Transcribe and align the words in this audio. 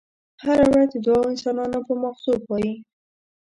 هره 0.43 0.65
ورځ 0.71 0.89
د 0.93 0.97
دوو 1.05 1.29
انسانانو 1.31 1.79
په 1.87 1.93
ماغزو 2.01 2.33
پايي. 2.47 2.73